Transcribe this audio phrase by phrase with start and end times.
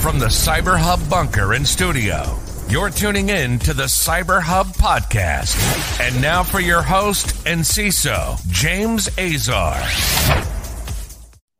[0.00, 5.58] From the Cyber Hub bunker and studio, you're tuning in to the Cyber Hub podcast.
[6.00, 9.76] And now for your host and CISO, James Azar.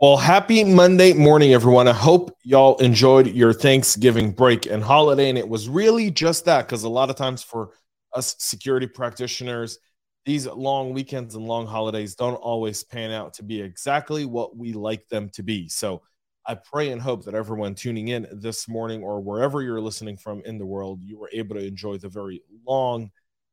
[0.00, 1.88] Well, happy Monday morning, everyone.
[1.88, 5.28] I hope y'all enjoyed your Thanksgiving break and holiday.
[5.28, 7.70] And it was really just that because a lot of times for
[8.14, 9.80] us security practitioners,
[10.26, 14.74] these long weekends and long holidays don't always pan out to be exactly what we
[14.74, 15.68] like them to be.
[15.68, 16.02] So
[16.48, 20.40] I pray and hope that everyone tuning in this morning or wherever you're listening from
[20.46, 23.10] in the world, you were able to enjoy the very long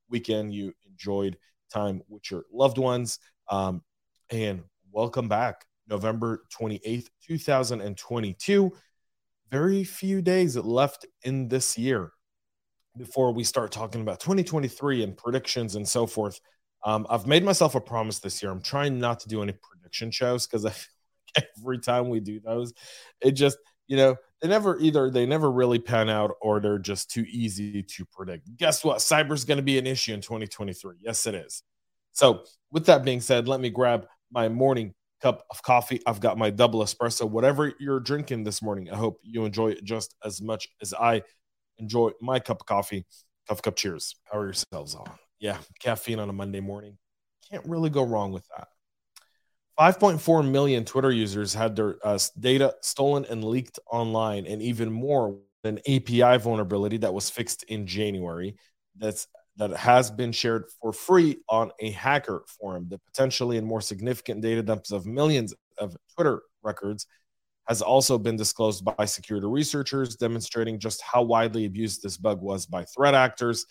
[0.10, 0.54] weekend.
[0.54, 1.38] You enjoyed
[1.70, 3.20] time with your loved ones.
[3.52, 3.82] Um,
[4.30, 4.64] and
[4.94, 8.72] welcome back, November 28th, 2022.
[9.52, 12.14] Very few days left in this year
[12.98, 16.40] before we start talking about 2023 and predictions and so forth.
[16.86, 18.54] Um, I've made myself a promise this year.
[18.54, 20.72] I'm trying not to do any prediction shows because I
[21.58, 22.74] every time we do those,
[23.22, 23.58] it just
[23.88, 27.84] you know they never either they never really pan out or they're just too easy
[27.84, 28.56] to predict.
[28.58, 29.00] Guess what?
[29.00, 30.98] Cyber's going to be an issue in 2023.
[31.02, 31.64] Yes, it is.
[32.12, 36.02] So with that being said, let me grab my morning cup of coffee.
[36.06, 37.30] I've got my double espresso.
[37.30, 41.24] Whatever you're drinking this morning, I hope you enjoy it just as much as I
[41.78, 43.06] enjoy my cup of coffee.
[43.48, 44.16] Cup cup cheers.
[44.26, 45.10] How are yourselves on?
[45.40, 46.98] Yeah, caffeine on a Monday morning.
[47.50, 48.68] Can't really go wrong with that.
[49.80, 55.38] 5.4 million Twitter users had their uh, data stolen and leaked online, and even more
[55.64, 58.56] an API vulnerability that was fixed in January.
[58.98, 62.88] That's that has been shared for free on a hacker forum.
[62.90, 67.08] The potentially and more significant data dumps of millions of Twitter records
[67.68, 72.66] has also been disclosed by security researchers, demonstrating just how widely abused this bug was
[72.66, 73.66] by threat actors.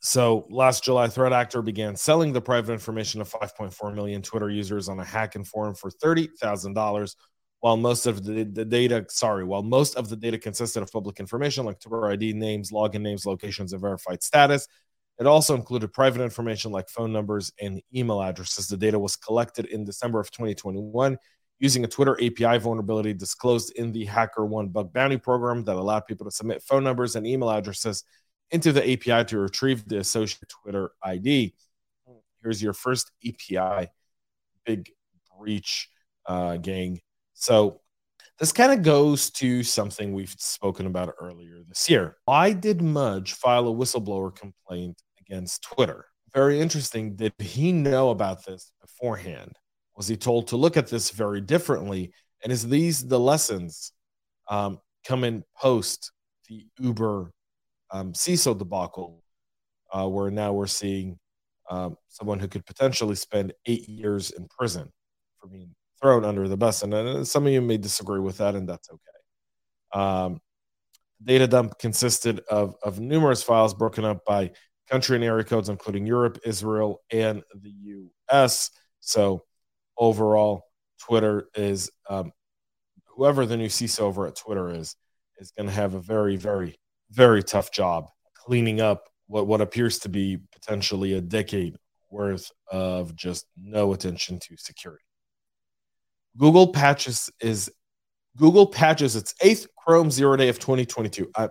[0.00, 4.88] So last July, Threat Actor began selling the private information of 5.4 million Twitter users
[4.88, 7.16] on a hacking forum for $30,000.
[7.60, 11.18] While most of the, the, data, sorry, while most of the data consisted of public
[11.18, 14.68] information like Twitter ID names, login names, locations, and verified status,
[15.18, 18.68] it also included private information like phone numbers and email addresses.
[18.68, 21.18] The data was collected in December of 2021
[21.58, 26.26] using a Twitter API vulnerability disclosed in the HackerOne bug bounty program that allowed people
[26.26, 28.04] to submit phone numbers and email addresses
[28.50, 31.54] into the API to retrieve the associated Twitter ID.
[32.42, 33.88] Here's your first API
[34.64, 34.90] big
[35.38, 35.88] breach,
[36.26, 37.00] uh, gang.
[37.34, 37.80] So
[38.38, 42.16] this kind of goes to something we've spoken about earlier this year.
[42.26, 46.04] Why did Mudge file a whistleblower complaint against Twitter?
[46.34, 47.16] Very interesting.
[47.16, 49.56] Did he know about this beforehand?
[49.96, 52.12] Was he told to look at this very differently?
[52.44, 53.92] And is these the lessons
[54.48, 56.12] um, coming post
[56.48, 57.32] the Uber
[57.90, 59.22] um, CISO debacle,
[59.92, 61.18] uh, where now we're seeing
[61.70, 64.90] um, someone who could potentially spend eight years in prison
[65.38, 66.82] for being thrown under the bus.
[66.82, 70.00] And uh, some of you may disagree with that, and that's okay.
[70.00, 70.40] Um,
[71.22, 74.52] data dump consisted of, of numerous files broken up by
[74.88, 78.70] country and area codes, including Europe, Israel, and the US.
[79.00, 79.42] So
[79.96, 80.64] overall,
[81.00, 82.32] Twitter is um,
[83.06, 84.96] whoever the new CISO over at Twitter is,
[85.38, 86.76] is going to have a very, very
[87.10, 91.76] very tough job cleaning up what, what appears to be potentially a decade
[92.10, 95.04] worth of just no attention to security.
[96.36, 97.70] Google patches is
[98.36, 101.30] Google patches its eighth Chrome zero day of 2022.
[101.34, 101.48] Uh,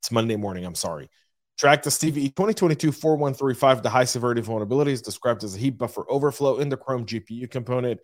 [0.00, 0.64] it's Monday morning.
[0.64, 1.08] I'm sorry.
[1.56, 3.82] Track the CVE 2022 4135.
[3.82, 7.48] The high severity vulnerability is described as a heap buffer overflow in the Chrome GPU
[7.50, 8.00] component.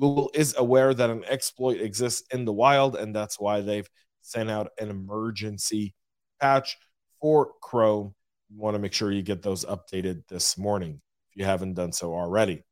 [0.00, 3.88] Google is aware that an exploit exists in the wild, and that's why they've
[4.22, 5.94] sent out an emergency
[6.40, 6.76] patch
[7.20, 8.14] for Chrome.
[8.50, 11.00] You want to make sure you get those updated this morning
[11.30, 12.64] if you haven't done so already.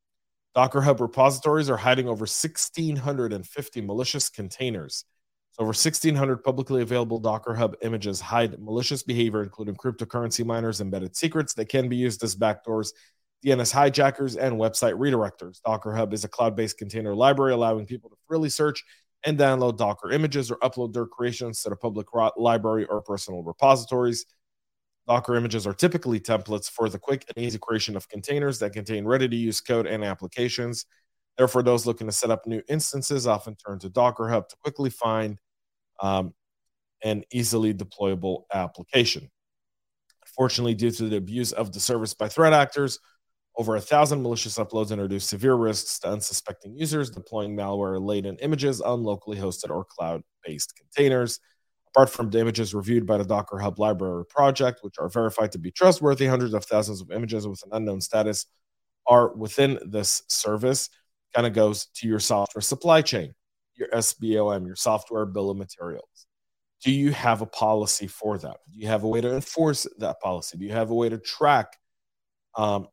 [0.54, 5.04] Docker Hub repositories are hiding over 1,650 malicious containers.
[5.52, 11.14] So over 1,600 publicly available Docker Hub images hide malicious behavior, including cryptocurrency miners, embedded
[11.14, 12.92] secrets that can be used as backdoors,
[13.44, 15.60] DNS hijackers, and website redirectors.
[15.62, 18.82] Docker Hub is a cloud based container library allowing people to freely search
[19.26, 22.06] and download Docker images or upload their creations to the public
[22.36, 24.24] library or personal repositories.
[25.08, 29.04] Docker images are typically templates for the quick and easy creation of containers that contain
[29.04, 30.86] ready to use code and applications.
[31.36, 34.90] Therefore, those looking to set up new instances often turn to Docker Hub to quickly
[34.90, 35.38] find
[36.00, 36.32] um,
[37.02, 39.30] an easily deployable application.
[40.24, 42.98] Fortunately, due to the abuse of the service by threat actors,
[43.56, 48.80] over a thousand malicious uploads introduce severe risks to unsuspecting users deploying malware laden images
[48.80, 51.40] on locally hosted or cloud based containers.
[51.88, 55.58] Apart from the images reviewed by the Docker Hub Library project, which are verified to
[55.58, 58.44] be trustworthy, hundreds of thousands of images with an unknown status
[59.06, 60.90] are within this service.
[61.34, 63.34] Kind of goes to your software supply chain.
[63.74, 66.26] your SBOM, your software bill of materials?
[66.82, 68.58] Do you have a policy for that?
[68.70, 70.58] Do you have a way to enforce that policy?
[70.58, 71.78] Do you have a way to track
[72.56, 72.88] um,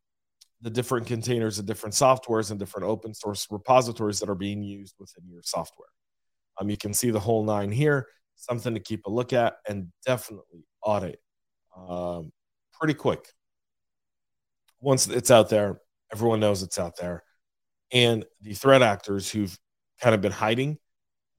[0.63, 4.95] the different containers of different softwares and different open source repositories that are being used
[4.98, 5.89] within your software?
[6.60, 9.92] Um, you can see the whole nine here, something to keep a look at and
[10.06, 11.19] definitely audit
[11.77, 12.31] um,
[12.71, 13.27] pretty quick.
[14.80, 15.80] Once it's out there,
[16.12, 17.24] everyone knows it's out there.
[17.92, 19.57] And the threat actors who've
[20.01, 20.77] kind of been hiding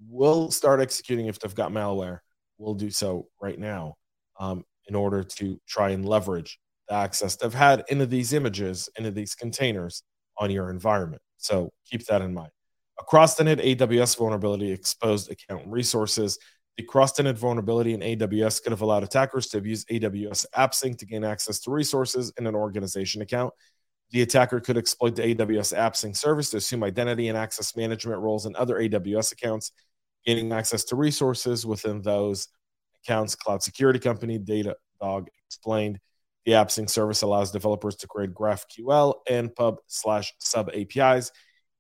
[0.07, 2.21] will start executing if they've got malware.
[2.59, 3.97] Will do so right now
[4.39, 9.11] um, in order to try and leverage the access they've had into these images, into
[9.11, 10.03] these containers
[10.39, 11.23] on your environment.
[11.39, 12.51] So keep that in mind.
[12.99, 16.39] A cross-tenant AWS vulnerability exposed account resources.
[16.77, 21.25] The cross-tenant vulnerability in AWS could have allowed attackers to abuse AWS AppSync to gain
[21.25, 23.53] access to resources in an organization account.
[24.11, 28.47] The attacker could exploit the AWS AppSync service to assume identity and access management roles
[28.47, 29.73] in other AWS accounts,
[30.25, 32.49] gaining access to resources within those
[33.03, 33.35] accounts.
[33.35, 35.99] Cloud security company Datadog explained
[36.45, 41.33] the AppSync service allows developers to create GraphQL and pub slash sub APIs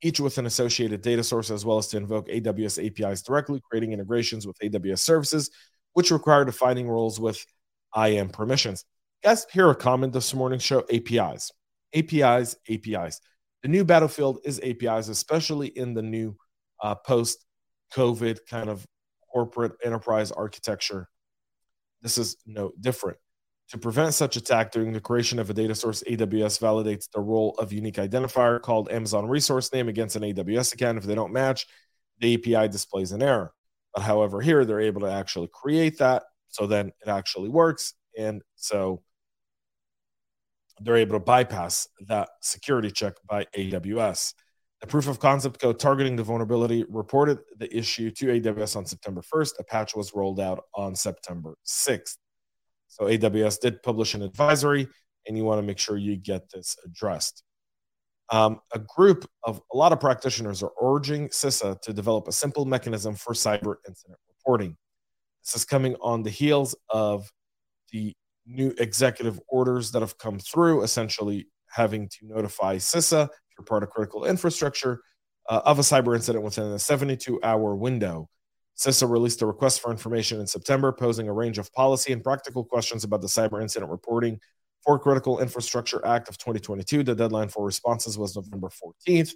[0.04, 3.92] each with an associated data source, as well as to invoke AWS APIs directly, creating
[3.92, 5.50] integrations with AWS services,
[5.94, 7.42] which require defining roles with
[7.96, 8.84] IAM permissions.
[9.22, 11.50] Guys, here a comment this morning show APIs.
[11.94, 13.20] APIs, APIs.
[13.62, 16.36] The new battlefield is APIs, especially in the new
[16.82, 17.42] uh, post
[17.94, 18.86] COVID kind of
[19.32, 21.08] corporate enterprise architecture.
[22.02, 23.16] This is no different.
[23.70, 27.54] To prevent such attack during the creation of a data source, AWS validates the role
[27.58, 30.98] of unique identifier called Amazon resource name against an AWS account.
[30.98, 31.66] If they don't match,
[32.20, 33.52] the API displays an error.
[33.94, 36.24] But however, here they're able to actually create that.
[36.48, 37.94] So then it actually works.
[38.18, 39.02] And so
[40.80, 44.34] they're able to bypass that security check by AWS.
[44.80, 49.22] The proof of concept code targeting the vulnerability reported the issue to AWS on September
[49.22, 49.52] 1st.
[49.60, 52.16] A patch was rolled out on September 6th.
[52.94, 54.86] So AWS did publish an advisory,
[55.26, 57.42] and you want to make sure you get this addressed.
[58.30, 62.66] Um, a group of a lot of practitioners are urging CISA to develop a simple
[62.66, 64.76] mechanism for cyber incident reporting.
[65.42, 67.28] This is coming on the heels of
[67.90, 68.14] the
[68.46, 73.82] new executive orders that have come through, essentially having to notify CISA, if you're part
[73.82, 75.00] of critical infrastructure,
[75.48, 78.28] uh, of a cyber incident within a 72 hour window.
[78.76, 82.64] CISA released a request for information in September, posing a range of policy and practical
[82.64, 84.40] questions about the cyber incident reporting
[84.84, 87.04] for Critical Infrastructure Act of 2022.
[87.04, 89.32] The deadline for responses was November 14th.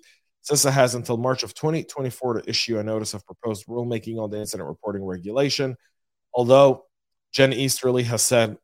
[0.49, 4.39] CISA has until March of 2024 to issue a notice of proposed rulemaking on the
[4.39, 5.77] incident reporting regulation.
[6.35, 6.85] Although
[7.33, 8.57] Jen Easterly has said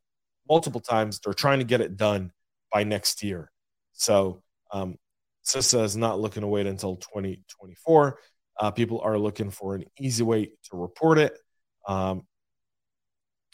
[0.48, 2.32] multiple times they're trying to get it done
[2.72, 3.50] by next year.
[3.92, 4.42] So
[4.72, 4.96] um,
[5.44, 8.18] CISA is not looking to wait until 2024.
[8.60, 11.36] Uh, people are looking for an easy way to report it
[11.88, 12.26] um,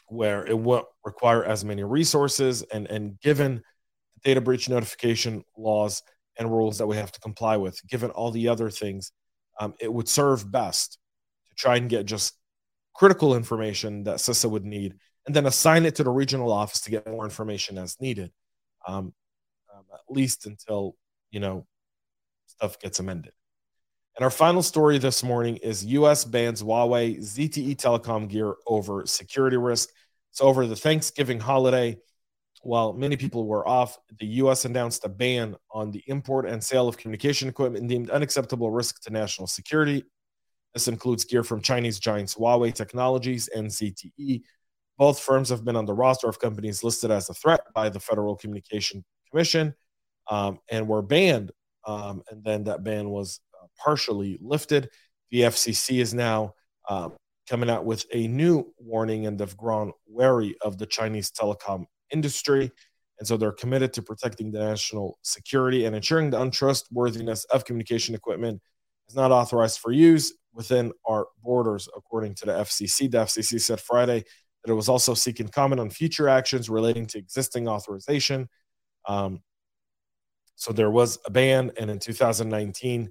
[0.08, 2.62] where it won't require as many resources.
[2.62, 3.62] And, and given
[4.24, 6.02] data breach notification laws
[6.38, 9.12] and rules that we have to comply with, given all the other things,
[9.58, 10.98] um, it would serve best
[11.48, 12.34] to try and get just
[12.94, 14.94] critical information that CISA would need
[15.26, 18.30] and then assign it to the regional office to get more information as needed,
[18.86, 19.12] um,
[19.74, 20.96] um, at least until,
[21.30, 21.66] you know,
[22.46, 23.32] stuff gets amended.
[24.20, 29.56] And our final story this morning is US bans Huawei ZTE telecom gear over security
[29.56, 29.88] risk.
[30.30, 31.96] So, over the Thanksgiving holiday,
[32.60, 36.86] while many people were off, the US announced a ban on the import and sale
[36.86, 40.04] of communication equipment deemed unacceptable risk to national security.
[40.74, 44.42] This includes gear from Chinese giants Huawei Technologies and ZTE.
[44.98, 48.00] Both firms have been on the roster of companies listed as a threat by the
[48.00, 49.72] Federal Communication Commission
[50.30, 51.52] um, and were banned.
[51.86, 53.40] Um, and then that ban was
[53.82, 54.90] partially lifted.
[55.30, 56.54] The FCC is now
[56.88, 57.10] uh,
[57.48, 62.70] coming out with a new warning and they've grown wary of the Chinese telecom industry.
[63.18, 68.14] And so they're committed to protecting the national security and ensuring the untrustworthiness of communication
[68.14, 68.60] equipment
[69.08, 73.10] is not authorized for use within our borders, according to the FCC.
[73.10, 74.24] The FCC said Friday
[74.64, 78.48] that it was also seeking comment on future actions relating to existing authorization.
[79.06, 79.40] Um,
[80.54, 83.10] so there was a ban, and in 2019,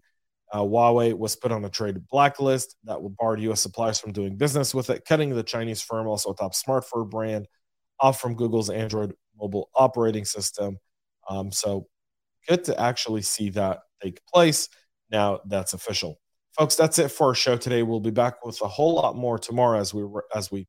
[0.51, 3.61] uh, Huawei was put on a trade blacklist that will bar U.S.
[3.61, 7.47] suppliers from doing business with it, cutting the Chinese firm, also a top smartphone brand,
[7.99, 10.77] off from Google's Android mobile operating system.
[11.29, 11.87] Um, so
[12.47, 14.69] good to actually see that take place.
[15.11, 16.19] Now that's official,
[16.57, 16.75] folks.
[16.75, 17.83] That's it for our show today.
[17.83, 20.03] We'll be back with a whole lot more tomorrow as we
[20.35, 20.67] as we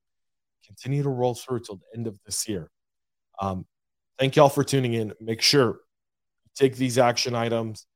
[0.66, 2.70] continue to roll through till the end of this year.
[3.40, 3.66] Um,
[4.18, 5.14] thank y'all for tuning in.
[5.20, 5.78] Make sure
[6.54, 7.87] take these action items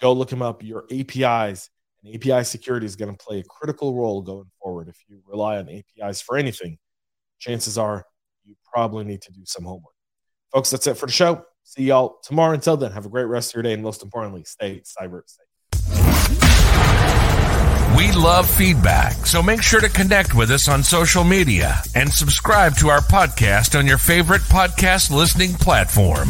[0.00, 0.62] Go look them up.
[0.62, 1.70] Your APIs
[2.02, 4.88] and API security is going to play a critical role going forward.
[4.88, 6.78] If you rely on APIs for anything,
[7.38, 8.04] chances are
[8.44, 9.94] you probably need to do some homework.
[10.52, 11.44] Folks, that's it for the show.
[11.64, 12.54] See y'all tomorrow.
[12.54, 13.72] Until then, have a great rest of your day.
[13.72, 15.42] And most importantly, stay cyber safe.
[17.96, 22.76] We love feedback, so make sure to connect with us on social media and subscribe
[22.76, 26.28] to our podcast on your favorite podcast listening platform.